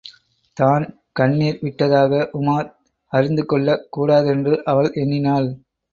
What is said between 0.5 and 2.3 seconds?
தான் கண்ணிர் விட்டதாக